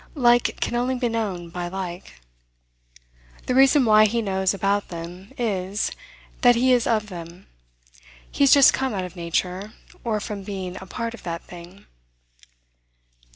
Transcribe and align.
Like 0.15 0.59
can 0.59 0.73
only 0.73 0.95
be 0.95 1.09
known 1.09 1.49
by 1.51 1.67
like. 1.67 2.21
The 3.45 3.53
reason 3.53 3.85
why 3.85 4.07
he 4.07 4.19
knows 4.19 4.51
about 4.51 4.87
them 4.87 5.31
is, 5.37 5.91
that 6.41 6.55
he 6.55 6.73
is 6.73 6.87
of 6.87 7.09
them; 7.09 7.45
he 8.31 8.41
has 8.41 8.51
just 8.51 8.73
come 8.73 8.95
out 8.95 9.05
of 9.05 9.15
nature, 9.15 9.73
or 10.03 10.19
from 10.19 10.41
being 10.41 10.75
a 10.81 10.87
part 10.87 11.13
of 11.13 11.21
that 11.21 11.43
thing. 11.43 11.85